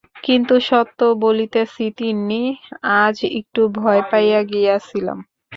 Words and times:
কিন্তু 0.23 0.55
সত্য 0.69 0.99
বলিতেছি 1.23 1.83
তিন্নি, 1.97 2.43
আজ 3.01 3.17
একটু 3.39 3.61
ভয় 3.77 4.01
পাইয়া 4.11 4.41
গিয়াছিলাম। 4.51 5.17